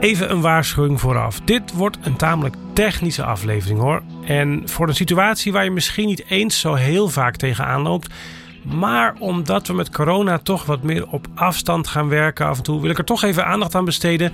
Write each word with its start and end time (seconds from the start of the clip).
Even 0.00 0.30
een 0.30 0.40
waarschuwing 0.40 1.00
vooraf. 1.00 1.40
Dit 1.40 1.72
wordt 1.72 1.98
een 2.02 2.16
tamelijk 2.16 2.56
technische 2.72 3.24
aflevering 3.24 3.80
hoor. 3.80 4.02
En 4.24 4.62
voor 4.64 4.88
een 4.88 4.94
situatie 4.94 5.52
waar 5.52 5.64
je 5.64 5.70
misschien 5.70 6.06
niet 6.06 6.24
eens 6.28 6.60
zo 6.60 6.74
heel 6.74 7.08
vaak 7.08 7.36
tegenaan 7.36 7.82
loopt. 7.82 8.14
Maar 8.62 9.14
omdat 9.18 9.66
we 9.66 9.72
met 9.72 9.90
corona 9.90 10.38
toch 10.38 10.64
wat 10.64 10.82
meer 10.82 11.06
op 11.08 11.26
afstand 11.34 11.86
gaan 11.86 12.08
werken 12.08 12.46
af 12.46 12.56
en 12.56 12.62
toe, 12.62 12.80
wil 12.80 12.90
ik 12.90 12.98
er 12.98 13.04
toch 13.04 13.22
even 13.22 13.46
aandacht 13.46 13.74
aan 13.74 13.84
besteden. 13.84 14.32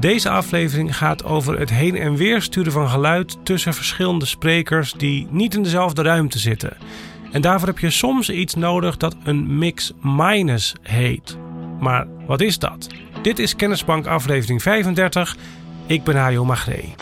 Deze 0.00 0.30
aflevering 0.30 0.96
gaat 0.96 1.24
over 1.24 1.58
het 1.58 1.70
heen 1.70 1.96
en 1.96 2.16
weer 2.16 2.42
sturen 2.42 2.72
van 2.72 2.88
geluid 2.88 3.36
tussen 3.42 3.74
verschillende 3.74 4.26
sprekers 4.26 4.92
die 4.92 5.26
niet 5.30 5.54
in 5.54 5.62
dezelfde 5.62 6.02
ruimte 6.02 6.38
zitten. 6.38 6.76
En 7.32 7.40
daarvoor 7.40 7.68
heb 7.68 7.78
je 7.78 7.90
soms 7.90 8.30
iets 8.30 8.54
nodig 8.54 8.96
dat 8.96 9.16
een 9.24 9.58
mix 9.58 9.92
minus 10.02 10.74
heet. 10.82 11.38
Maar 11.80 12.06
wat 12.26 12.40
is 12.40 12.58
dat? 12.58 12.88
Dit 13.24 13.38
is 13.38 13.56
Kennisbank 13.56 14.06
aflevering 14.06 14.62
35. 14.62 15.36
Ik 15.86 16.04
ben 16.04 16.16
Hajo 16.16 16.44
Magree. 16.44 16.94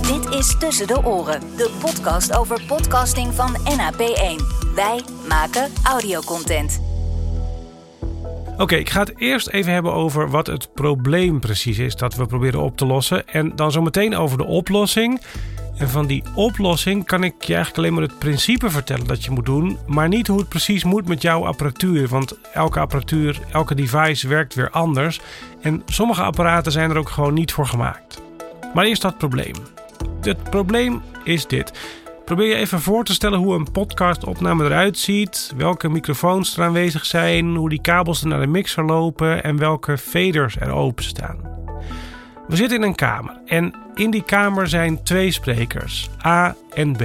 Dit 0.00 0.34
is 0.34 0.58
Tussen 0.58 0.86
de 0.86 1.04
Oren, 1.04 1.40
de 1.56 1.70
podcast 1.80 2.36
over 2.36 2.62
podcasting 2.66 3.34
van 3.34 3.56
NAP1. 3.56 4.74
Wij 4.74 5.02
maken 5.28 5.70
audiocontent. 5.84 6.87
Oké, 8.58 8.74
ik 8.76 8.90
ga 8.90 9.00
het 9.00 9.12
eerst 9.16 9.48
even 9.48 9.72
hebben 9.72 9.92
over 9.92 10.30
wat 10.30 10.46
het 10.46 10.74
probleem 10.74 11.40
precies 11.40 11.78
is 11.78 11.96
dat 11.96 12.14
we 12.14 12.26
proberen 12.26 12.60
op 12.60 12.76
te 12.76 12.86
lossen. 12.86 13.28
En 13.28 13.56
dan 13.56 13.72
zo 13.72 13.82
meteen 13.82 14.16
over 14.16 14.38
de 14.38 14.44
oplossing. 14.44 15.20
En 15.76 15.88
van 15.88 16.06
die 16.06 16.22
oplossing 16.34 17.04
kan 17.06 17.24
ik 17.24 17.42
je 17.42 17.54
eigenlijk 17.54 17.76
alleen 17.78 17.92
maar 17.92 18.08
het 18.08 18.18
principe 18.18 18.70
vertellen 18.70 19.06
dat 19.06 19.24
je 19.24 19.30
moet 19.30 19.46
doen, 19.46 19.78
maar 19.86 20.08
niet 20.08 20.26
hoe 20.26 20.38
het 20.38 20.48
precies 20.48 20.84
moet 20.84 21.08
met 21.08 21.22
jouw 21.22 21.46
apparatuur. 21.46 22.08
Want 22.08 22.38
elke 22.52 22.80
apparatuur, 22.80 23.40
elke 23.52 23.74
device 23.74 24.28
werkt 24.28 24.54
weer 24.54 24.70
anders. 24.70 25.20
En 25.60 25.82
sommige 25.86 26.22
apparaten 26.22 26.72
zijn 26.72 26.90
er 26.90 26.98
ook 26.98 27.10
gewoon 27.10 27.34
niet 27.34 27.52
voor 27.52 27.66
gemaakt. 27.66 28.22
Maar 28.74 28.84
eerst 28.84 29.02
dat 29.02 29.18
probleem. 29.18 29.54
Het 30.20 30.50
probleem 30.50 31.02
is 31.24 31.46
dit. 31.46 31.72
Probeer 32.28 32.48
je 32.48 32.54
even 32.54 32.80
voor 32.80 33.04
te 33.04 33.12
stellen 33.12 33.38
hoe 33.38 33.54
een 33.54 33.70
podcastopname 33.72 34.64
eruit 34.64 34.98
ziet, 34.98 35.52
welke 35.56 35.88
microfoons 35.88 36.56
er 36.56 36.64
aanwezig 36.64 37.04
zijn, 37.06 37.54
hoe 37.54 37.68
die 37.68 37.80
kabels 37.80 38.22
er 38.22 38.28
naar 38.28 38.40
de 38.40 38.46
mixer 38.46 38.84
lopen 38.84 39.42
en 39.42 39.58
welke 39.58 39.98
faders 39.98 40.56
er 40.56 40.70
open 40.70 41.04
staan. 41.04 41.38
We 42.48 42.56
zitten 42.56 42.76
in 42.76 42.82
een 42.82 42.94
kamer 42.94 43.40
en 43.46 43.74
in 43.94 44.10
die 44.10 44.22
kamer 44.22 44.68
zijn 44.68 45.02
twee 45.02 45.30
sprekers, 45.30 46.10
A 46.24 46.54
en 46.74 46.92
B, 46.92 47.02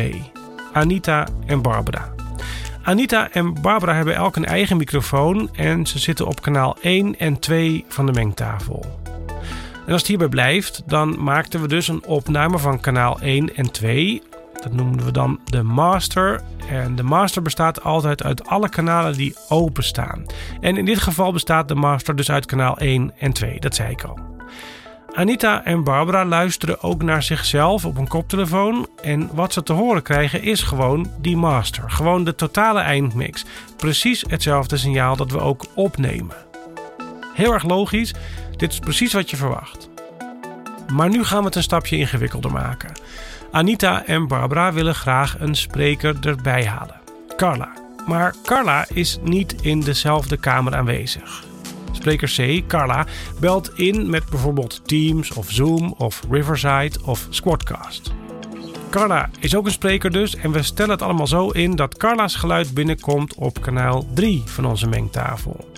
Anita 0.74 1.28
en 1.46 1.62
Barbara. 1.62 2.14
Anita 2.82 3.30
en 3.32 3.62
Barbara 3.62 3.94
hebben 3.94 4.16
elk 4.16 4.36
een 4.36 4.46
eigen 4.46 4.78
microfoon 4.78 5.50
en 5.56 5.86
ze 5.86 6.00
zitten 6.00 6.28
op 6.28 6.42
kanaal 6.42 6.78
1 6.82 7.20
en 7.20 7.40
2 7.40 7.86
van 7.88 8.06
de 8.06 8.12
mengtafel. 8.12 8.86
En 9.86 9.92
als 9.92 10.02
het 10.02 10.08
hierbij 10.08 10.30
blijft, 10.30 10.84
dan 10.86 11.24
maakten 11.24 11.62
we 11.62 11.68
dus 11.68 11.88
een 11.88 12.06
opname 12.06 12.58
van 12.58 12.80
kanaal 12.80 13.20
1 13.20 13.56
en 13.56 13.72
2. 13.72 14.22
Dat 14.64 14.74
noemden 14.74 15.06
we 15.06 15.12
dan 15.12 15.40
de 15.46 15.64
master. 15.64 16.42
En 16.70 16.96
de 16.96 17.04
master 17.04 17.42
bestaat 17.42 17.84
altijd 17.84 18.24
uit 18.24 18.48
alle 18.48 18.70
kanalen 18.70 19.14
die 19.14 19.36
openstaan. 19.50 20.26
En 20.62 20.78
in 20.78 20.86
dit 20.86 21.00
geval 21.00 21.32
bestaat 21.32 21.68
de 21.68 21.76
master 21.76 22.16
dus 22.16 22.32
uit 22.32 22.46
kanaal 22.46 22.78
1 22.78 23.12
en 23.18 23.34
2, 23.34 23.60
dat 23.60 23.76
zei 23.76 23.92
ik 23.92 24.04
al. 24.04 24.20
Anita 25.14 25.64
en 25.64 25.84
Barbara 25.84 26.26
luisteren 26.26 26.84
ook 26.84 27.04
naar 27.04 27.24
zichzelf 27.24 27.86
op 27.86 27.98
een 27.98 28.08
koptelefoon. 28.08 28.88
En 29.02 29.30
wat 29.34 29.54
ze 29.54 29.64
te 29.64 29.74
horen 29.74 30.02
krijgen 30.02 30.44
is 30.44 30.62
gewoon 30.62 31.12
die 31.22 31.38
master. 31.38 31.92
Gewoon 31.92 32.24
de 32.24 32.36
totale 32.36 32.80
eindmix. 32.80 33.46
Precies 33.78 34.24
hetzelfde 34.28 34.78
signaal 34.78 35.16
dat 35.16 35.32
we 35.32 35.40
ook 35.40 35.66
opnemen. 35.76 36.36
Heel 37.34 37.54
erg 37.54 37.64
logisch. 37.64 38.14
Dit 38.56 38.72
is 38.72 38.80
precies 38.80 39.14
wat 39.14 39.30
je 39.30 39.38
verwacht. 39.38 39.90
Maar 40.94 41.10
nu 41.10 41.24
gaan 41.24 41.40
we 41.40 41.46
het 41.46 41.56
een 41.56 41.64
stapje 41.64 41.98
ingewikkelder 41.98 42.52
maken. 42.52 42.92
Anita 43.54 44.06
en 44.06 44.28
Barbara 44.28 44.74
willen 44.74 44.96
graag 44.96 45.40
een 45.40 45.56
spreker 45.56 46.16
erbij 46.22 46.66
halen. 46.66 47.00
Carla. 47.36 47.72
Maar 48.08 48.36
Carla 48.44 48.86
is 48.94 49.20
niet 49.22 49.62
in 49.62 49.80
dezelfde 49.80 50.38
kamer 50.38 50.76
aanwezig. 50.76 51.44
Spreker 51.92 52.34
C, 52.36 52.68
Carla, 52.68 53.06
belt 53.40 53.72
in 53.76 54.10
met 54.10 54.30
bijvoorbeeld 54.30 54.82
Teams 54.88 55.34
of 55.34 55.52
Zoom 55.52 55.94
of 55.98 56.22
Riverside 56.30 57.00
of 57.06 57.28
Squadcast. 57.30 58.14
Carla 58.90 59.30
is 59.40 59.56
ook 59.56 59.66
een 59.66 59.72
spreker 59.72 60.12
dus 60.12 60.36
en 60.36 60.52
we 60.52 60.64
stellen 60.64 60.92
het 60.92 61.02
allemaal 61.02 61.28
zo 61.28 61.50
in 61.50 61.76
dat 61.76 61.98
Carla's 61.98 62.36
geluid 62.36 62.74
binnenkomt 62.74 63.36
op 63.36 63.62
kanaal 63.62 64.08
3 64.14 64.44
van 64.46 64.66
onze 64.66 64.88
mengtafel. 64.88 65.70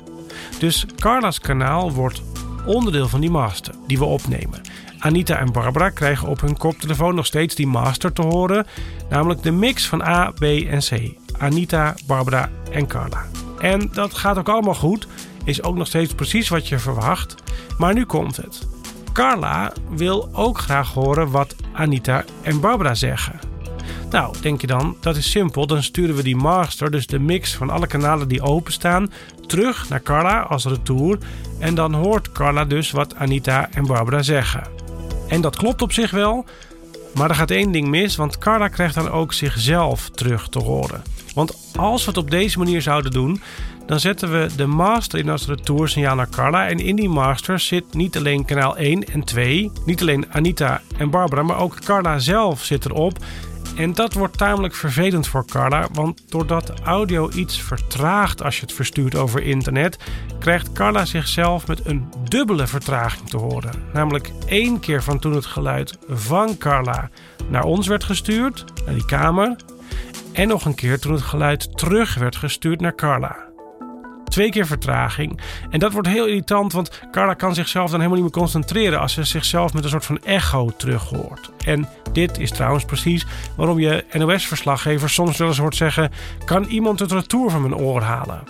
Dus 0.59 0.86
Carla's 1.00 1.40
kanaal 1.40 1.92
wordt 1.92 2.22
onderdeel 2.66 3.07
van 3.07 3.22
die 3.22 3.31
master 3.31 3.74
die 3.88 3.97
we 3.97 4.06
opnemen. 4.06 4.62
Anita 5.06 5.38
en 5.38 5.52
Barbara 5.52 5.90
krijgen 5.90 6.28
op 6.28 6.42
hun 6.42 6.58
koptelefoon 6.58 7.16
nog 7.16 7.26
steeds 7.26 7.56
die 7.56 7.68
master 7.68 8.14
te 8.14 8.22
horen, 8.22 8.66
namelijk 9.10 9.44
de 9.44 9.52
mix 9.52 9.88
van 9.88 10.02
A, 10.02 10.32
B 10.32 10.42
en 10.44 10.80
C. 10.80 11.14
Anita, 11.38 11.96
Barbara 12.08 12.50
en 12.72 12.88
Carla. 12.88 13.26
En 13.60 13.90
dat 13.94 14.14
gaat 14.14 14.38
ook 14.38 14.50
allemaal 14.50 14.74
goed, 14.74 15.08
is 15.44 15.64
ook 15.64 15.76
nog 15.76 15.88
steeds 15.88 16.14
precies 16.14 16.50
wat 16.50 16.68
je 16.68 16.80
verwacht. 16.80 17.36
Maar 17.78 17.94
nu 17.94 18.06
komt 18.06 18.38
het. 18.38 18.68
Carla 19.14 19.74
wil 19.90 20.30
ook 20.34 20.58
graag 20.58 20.94
horen 20.94 21.32
wat 21.32 21.56
Anita 21.74 22.24
en 22.42 22.60
Barbara 22.60 22.94
zeggen. 22.94 23.40
Nou, 24.10 24.36
denk 24.42 24.62
je 24.62 24.68
dan, 24.68 24.98
dat 25.00 25.16
is 25.16 25.32
simpel. 25.32 25.68
Dan 25.68 25.84
sturen 25.84 26.16
we 26.16 26.24
die 26.24 26.36
master, 26.36 26.92
dus 26.92 27.08
de 27.08 27.20
mix 27.20 27.56
van 27.56 27.70
alle 27.70 27.88
kanalen 27.88 28.28
die 28.28 28.42
openstaan, 28.42 29.12
terug 29.48 29.90
naar 29.90 30.02
Carla 30.02 30.40
als 30.40 30.66
retour. 30.66 31.18
En 31.60 31.76
dan 31.76 31.94
hoort 31.94 32.32
Carla 32.32 32.66
dus 32.66 32.92
wat 32.92 33.16
Anita 33.16 33.70
en 33.72 33.86
Barbara 33.86 34.22
zeggen. 34.22 34.84
En 35.28 35.41
dat 35.41 35.56
klopt 35.56 35.81
op 35.81 35.91
zich 35.91 36.12
wel, 36.12 36.46
maar 37.16 37.30
er 37.30 37.36
gaat 37.36 37.52
één 37.52 37.72
ding 37.72 37.88
mis, 37.88 38.16
want 38.16 38.38
Carla 38.38 38.68
krijgt 38.68 38.96
dan 38.96 39.09
ook 39.09 39.34
zichzelf 39.34 40.09
terug 40.09 40.50
te 40.50 40.59
horen. 40.59 41.02
Want 41.34 41.72
als 41.75 42.03
we 42.03 42.09
het 42.09 42.19
op 42.19 42.31
deze 42.31 42.58
manier 42.58 42.81
zouden 42.81 43.12
doen, 43.12 43.41
dan 43.86 44.00
zetten 44.00 44.31
we 44.31 44.50
de 44.56 44.66
master 44.66 45.19
in 45.19 45.30
als 45.30 45.47
retoursignaal 45.47 46.16
naar 46.16 46.30
Carla. 46.30 46.68
En 46.68 46.80
in 46.80 46.96
die 46.96 47.09
master 47.09 47.59
zit 47.59 47.94
niet 47.94 48.18
alleen 48.18 48.46
kanaal 48.46 48.78
1 48.78 49.03
en 49.03 49.24
2, 49.24 49.72
niet 49.86 50.02
alleen 50.02 50.34
Anita 50.34 50.81
en 50.97 51.09
Barbara, 51.09 51.44
maar 51.44 51.59
ook 51.59 51.80
Carla 51.80 52.19
zelf 52.19 52.63
zit 52.63 52.86
erop. 52.86 53.18
En 53.75 53.94
dat 53.94 54.13
wordt 54.13 54.38
tamelijk 54.38 54.75
vervelend 54.75 55.28
voor 55.28 55.46
Carla, 55.46 55.88
want 55.94 56.31
doordat 56.31 56.80
audio 56.84 57.30
iets 57.30 57.62
vertraagt 57.62 58.44
als 58.44 58.56
je 58.56 58.62
het 58.62 58.74
verstuurt 58.74 59.16
over 59.16 59.44
internet, 59.44 59.97
krijgt 60.40 60.72
Carla 60.72 61.06
zichzelf 61.06 61.68
met 61.68 61.86
een 61.86 62.08
dubbele 62.30 62.68
vertraging 62.68 63.30
te 63.30 63.38
horen. 63.38 63.84
Namelijk 63.94 64.31
één 64.47 64.80
keer 64.80 65.03
van 65.03 65.19
toen 65.19 65.34
het 65.36 65.46
geluid 65.46 65.97
van 66.08 66.58
Carla 66.58 67.09
naar 67.50 67.63
ons 67.63 67.88
werd 67.88 68.03
gestuurd, 68.03 68.66
naar 68.86 68.94
die 68.94 69.06
kamer, 69.06 69.56
en 70.31 70.47
nog 70.47 70.66
een 70.66 70.75
keer 70.75 71.00
toen 71.00 71.13
het 71.13 71.22
geluid 71.22 71.78
terug 71.78 72.16
werd 72.16 72.36
gestuurd 72.36 72.81
naar 72.81 72.96
Carla. 72.96 73.55
Twee 74.35 74.50
keer 74.50 74.66
vertraging. 74.66 75.40
En 75.69 75.79
dat 75.79 75.91
wordt 75.91 76.07
heel 76.07 76.25
irritant, 76.25 76.73
want 76.73 77.01
Carla 77.12 77.34
kan 77.34 77.53
zichzelf 77.53 77.90
dan 77.90 78.00
helemaal 78.00 78.22
niet 78.22 78.34
meer 78.34 78.41
concentreren 78.41 79.00
als 79.00 79.13
ze 79.13 79.23
zichzelf 79.23 79.73
met 79.73 79.84
een 79.84 79.90
soort 79.90 80.06
van 80.06 80.23
echo 80.23 80.72
terug 80.78 81.03
hoort. 81.03 81.51
En 81.66 81.88
dit 82.12 82.40
is 82.40 82.51
trouwens 82.51 82.85
precies 82.85 83.25
waarom 83.57 83.79
je 83.79 84.06
NOS-verslaggever 84.13 85.09
soms 85.09 85.38
wel 85.38 85.47
eens 85.47 85.57
hoort 85.57 85.75
zeggen: 85.75 86.12
kan 86.45 86.63
iemand 86.63 87.00
het 87.00 87.12
retour 87.12 87.50
van 87.50 87.62
mijn 87.62 87.75
oor 87.75 88.01
halen? 88.01 88.44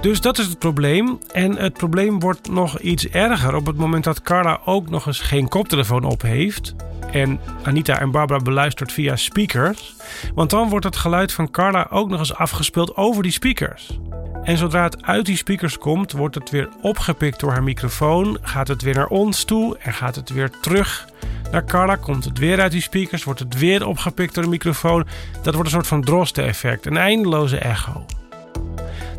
Dus 0.00 0.20
dat 0.20 0.38
is 0.38 0.46
het 0.46 0.58
probleem. 0.58 1.18
En 1.32 1.56
het 1.56 1.72
probleem 1.72 2.20
wordt 2.20 2.50
nog 2.50 2.78
iets 2.78 3.08
erger 3.08 3.54
op 3.54 3.66
het 3.66 3.76
moment 3.76 4.04
dat 4.04 4.22
Carla 4.22 4.60
ook 4.64 4.90
nog 4.90 5.06
eens 5.06 5.20
geen 5.20 5.48
koptelefoon 5.48 6.04
op 6.04 6.22
heeft. 6.22 6.74
En 7.12 7.40
Anita 7.62 8.00
en 8.00 8.10
Barbara 8.10 8.40
beluistert 8.40 8.92
via 8.92 9.16
speakers. 9.16 9.94
Want 10.34 10.50
dan 10.50 10.68
wordt 10.68 10.84
het 10.84 10.96
geluid 10.96 11.32
van 11.32 11.50
Carla 11.50 11.86
ook 11.90 12.08
nog 12.08 12.18
eens 12.18 12.34
afgespeeld 12.34 12.96
over 12.96 13.22
die 13.22 13.32
speakers. 13.32 13.98
En 14.42 14.56
zodra 14.56 14.82
het 14.82 15.02
uit 15.02 15.26
die 15.26 15.36
speakers 15.36 15.78
komt, 15.78 16.12
wordt 16.12 16.34
het 16.34 16.50
weer 16.50 16.68
opgepikt 16.82 17.40
door 17.40 17.50
haar 17.50 17.62
microfoon. 17.62 18.38
Gaat 18.42 18.68
het 18.68 18.82
weer 18.82 18.94
naar 18.94 19.06
ons 19.06 19.44
toe 19.44 19.76
en 19.78 19.92
gaat 19.92 20.14
het 20.14 20.30
weer 20.30 20.50
terug 20.60 21.08
naar 21.52 21.64
Carla. 21.64 21.96
Komt 21.96 22.24
het 22.24 22.38
weer 22.38 22.60
uit 22.60 22.72
die 22.72 22.80
speakers, 22.80 23.24
wordt 23.24 23.40
het 23.40 23.58
weer 23.58 23.86
opgepikt 23.86 24.34
door 24.34 24.44
de 24.44 24.50
microfoon. 24.50 25.06
Dat 25.42 25.54
wordt 25.54 25.68
een 25.68 25.74
soort 25.74 25.86
van 25.86 26.04
droste-effect, 26.04 26.86
een 26.86 26.96
eindeloze 26.96 27.58
echo. 27.58 28.06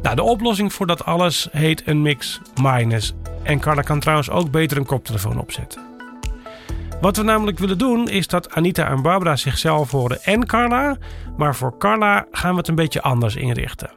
Nou, 0.02 0.16
de 0.16 0.24
oplossing 0.24 0.74
voor 0.74 0.88
dat 0.88 1.06
alles 1.06 1.48
heet 1.52 1.88
een 1.88 2.02
mix 2.02 2.42
minus. 2.62 3.14
En 3.44 3.60
Carla 3.60 3.82
kan 3.82 4.00
trouwens 4.00 4.30
ook 4.30 4.52
beter 4.52 4.78
een 4.78 4.86
koptelefoon 4.86 5.40
opzetten. 5.40 5.82
Wat 7.02 7.18
we 7.18 7.24
namelijk 7.24 7.60
willen 7.60 7.78
doen 7.78 8.10
is 8.10 8.28
dat 8.28 8.52
Anita 8.52 8.90
en 8.90 9.02
Barbara 9.02 9.36
zichzelf 9.36 9.92
horen 9.92 10.24
en 10.24 10.46
Carla. 10.46 10.98
Maar 11.38 11.56
voor 11.56 11.78
Carla 11.78 12.26
gaan 12.32 12.52
we 12.52 12.58
het 12.58 12.68
een 12.68 12.76
beetje 12.76 13.02
anders 13.02 13.36
inrichten. 13.36 13.90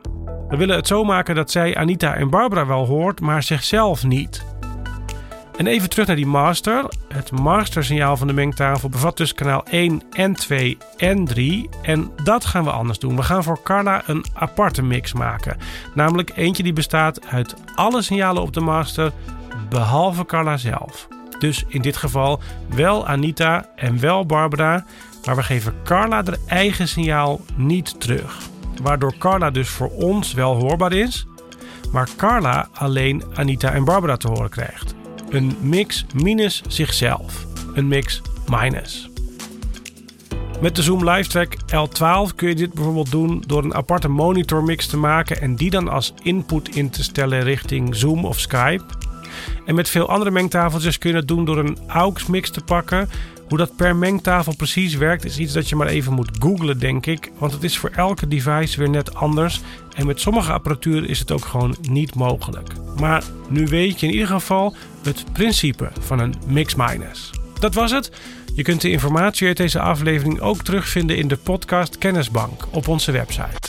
We 0.48 0.56
willen 0.56 0.76
het 0.76 0.86
zo 0.86 1.04
maken 1.04 1.34
dat 1.34 1.50
zij 1.50 1.76
Anita 1.76 2.14
en 2.14 2.30
Barbara 2.30 2.66
wel 2.66 2.86
hoort, 2.86 3.20
maar 3.20 3.42
zichzelf 3.42 4.04
niet. 4.04 4.44
En 5.56 5.66
even 5.66 5.90
terug 5.90 6.06
naar 6.06 6.16
die 6.16 6.26
master. 6.26 6.84
Het 7.08 7.30
mastersignaal 7.30 8.16
van 8.16 8.26
de 8.26 8.32
mengtafel 8.32 8.88
bevat 8.88 9.16
dus 9.16 9.34
kanaal 9.34 9.64
1 9.64 10.02
en 10.10 10.34
2 10.34 10.78
en 10.96 11.24
3. 11.24 11.68
En 11.82 12.10
dat 12.24 12.44
gaan 12.44 12.64
we 12.64 12.70
anders 12.70 12.98
doen. 12.98 13.16
We 13.16 13.22
gaan 13.22 13.42
voor 13.42 13.62
Carla 13.62 14.02
een 14.06 14.24
aparte 14.34 14.82
mix 14.82 15.12
maken. 15.12 15.56
Namelijk 15.94 16.32
eentje 16.36 16.62
die 16.62 16.72
bestaat 16.72 17.26
uit 17.26 17.54
alle 17.74 18.02
signalen 18.02 18.42
op 18.42 18.52
de 18.52 18.60
master 18.60 19.12
behalve 19.68 20.26
Carla 20.26 20.56
zelf. 20.56 21.08
Dus 21.38 21.64
in 21.68 21.82
dit 21.82 21.96
geval 21.96 22.40
wel 22.74 23.06
Anita 23.06 23.68
en 23.76 24.00
wel 24.00 24.26
Barbara, 24.26 24.84
maar 25.24 25.36
we 25.36 25.42
geven 25.42 25.74
Carla 25.84 26.22
haar 26.24 26.36
eigen 26.46 26.88
signaal 26.88 27.40
niet 27.56 28.00
terug. 28.00 28.52
Waardoor 28.82 29.14
Carla 29.18 29.50
dus 29.50 29.68
voor 29.68 29.90
ons 29.90 30.32
wel 30.32 30.54
hoorbaar 30.54 30.92
is, 30.92 31.26
maar 31.92 32.08
Carla 32.16 32.68
alleen 32.72 33.22
Anita 33.34 33.72
en 33.72 33.84
Barbara 33.84 34.16
te 34.16 34.28
horen 34.28 34.50
krijgt. 34.50 34.94
Een 35.30 35.56
mix 35.60 36.06
minus 36.14 36.62
zichzelf. 36.68 37.46
Een 37.74 37.88
mix 37.88 38.22
minus. 38.48 39.08
Met 40.60 40.76
de 40.76 40.82
Zoom 40.82 41.10
Live 41.10 41.28
Track 41.28 41.56
L12 41.56 42.34
kun 42.34 42.48
je 42.48 42.54
dit 42.54 42.74
bijvoorbeeld 42.74 43.10
doen 43.10 43.44
door 43.46 43.64
een 43.64 43.74
aparte 43.74 44.08
monitormix 44.08 44.86
te 44.86 44.96
maken 44.96 45.40
en 45.40 45.56
die 45.56 45.70
dan 45.70 45.88
als 45.88 46.14
input 46.22 46.76
in 46.76 46.90
te 46.90 47.02
stellen 47.02 47.42
richting 47.42 47.96
Zoom 47.96 48.24
of 48.24 48.38
Skype. 48.38 48.84
En 49.66 49.74
met 49.74 49.88
veel 49.88 50.08
andere 50.08 50.30
mengtafeltjes 50.30 50.98
kun 50.98 51.10
je 51.10 51.16
het 51.16 51.28
doen 51.28 51.44
door 51.44 51.58
een 51.58 51.78
AUX 51.86 52.26
mix 52.26 52.50
te 52.50 52.60
pakken. 52.60 53.08
Hoe 53.48 53.58
dat 53.58 53.76
per 53.76 53.96
mengtafel 53.96 54.56
precies 54.56 54.94
werkt 54.94 55.24
is 55.24 55.38
iets 55.38 55.52
dat 55.52 55.68
je 55.68 55.76
maar 55.76 55.86
even 55.86 56.12
moet 56.12 56.30
googlen 56.38 56.78
denk 56.78 57.06
ik, 57.06 57.30
want 57.38 57.52
het 57.52 57.64
is 57.64 57.78
voor 57.78 57.90
elke 57.90 58.28
device 58.28 58.78
weer 58.78 58.90
net 58.90 59.14
anders 59.14 59.60
en 59.94 60.06
met 60.06 60.20
sommige 60.20 60.52
apparatuur 60.52 61.08
is 61.08 61.18
het 61.18 61.30
ook 61.30 61.44
gewoon 61.44 61.76
niet 61.80 62.14
mogelijk. 62.14 62.68
Maar 63.00 63.22
nu 63.48 63.66
weet 63.66 64.00
je 64.00 64.06
in 64.06 64.12
ieder 64.12 64.28
geval 64.28 64.74
het 65.02 65.24
principe 65.32 65.90
van 66.00 66.18
een 66.18 66.34
mix-minus. 66.46 67.30
Dat 67.58 67.74
was 67.74 67.90
het. 67.90 68.10
Je 68.54 68.62
kunt 68.62 68.80
de 68.80 68.90
informatie 68.90 69.46
uit 69.46 69.56
deze 69.56 69.80
aflevering 69.80 70.40
ook 70.40 70.62
terugvinden 70.62 71.16
in 71.16 71.28
de 71.28 71.36
podcast 71.36 71.98
Kennisbank 71.98 72.66
op 72.70 72.88
onze 72.88 73.12
website. 73.12 73.68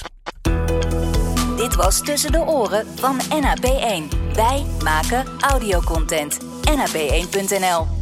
Dit 1.57 1.75
was 1.75 2.01
Tussen 2.01 2.31
de 2.31 2.39
Oren 2.39 2.85
van 2.95 3.21
NAP1. 3.21 4.24
Wij 4.35 4.65
maken 4.83 5.25
audiocontent. 5.39 6.39
NAP1.nl 6.69 7.94